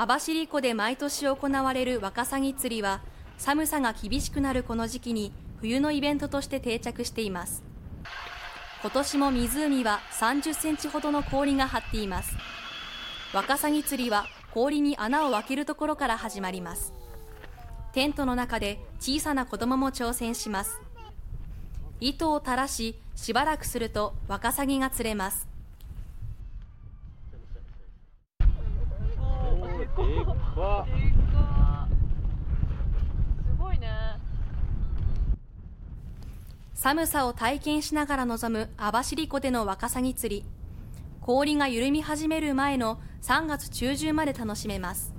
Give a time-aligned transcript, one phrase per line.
[0.00, 3.00] 網走湖で毎年行われるワカサギ釣りは
[3.36, 7.64] 寒さが厳しくなるこの時期に冬のイベントとして定着しています。
[8.80, 12.36] 今年も湖は30センチほどの氷が張っています。
[13.34, 16.92] ワカサギ釣りは氷に穴を開けるところから始まります。
[17.92, 20.80] テントの中で小さな子供も挑戦します。
[21.98, 25.48] 糸を垂らししばらくするとワカサギが釣れます。
[30.38, 30.44] す
[33.58, 33.88] ごいね。
[36.74, 40.44] 寒さを体験しながら臨む網走湖でのワカサギ釣り。
[41.20, 45.17] 氷が緩み始める前の3月中旬まで楽しめます。